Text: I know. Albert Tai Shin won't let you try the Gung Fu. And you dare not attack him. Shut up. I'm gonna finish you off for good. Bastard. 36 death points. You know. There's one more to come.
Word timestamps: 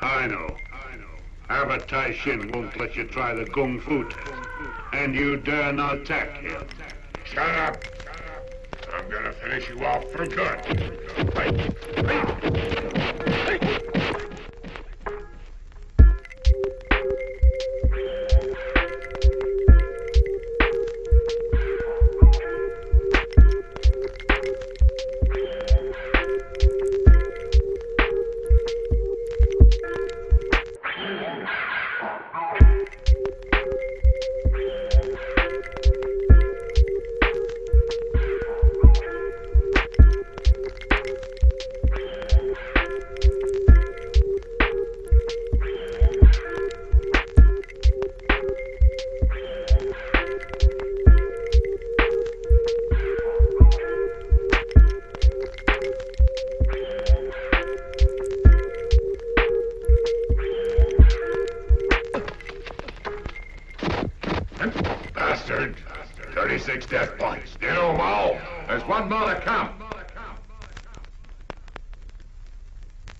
I 0.00 0.26
know. 0.26 0.56
Albert 1.50 1.88
Tai 1.88 2.12
Shin 2.12 2.52
won't 2.52 2.78
let 2.78 2.94
you 2.94 3.04
try 3.04 3.34
the 3.34 3.44
Gung 3.44 3.80
Fu. 3.80 4.08
And 4.92 5.14
you 5.14 5.38
dare 5.38 5.72
not 5.72 5.98
attack 5.98 6.40
him. 6.40 6.66
Shut 7.24 7.48
up. 7.48 7.82
I'm 8.94 9.10
gonna 9.10 9.32
finish 9.32 9.68
you 9.68 9.84
off 9.84 10.04
for 10.12 10.26
good. 10.26 10.98
Bastard. 65.14 65.76
36 66.34 66.86
death 66.86 67.16
points. 67.16 67.56
You 67.60 67.68
know. 67.68 68.40
There's 68.66 68.82
one 68.86 69.08
more 69.08 69.32
to 69.32 69.40
come. 69.40 69.87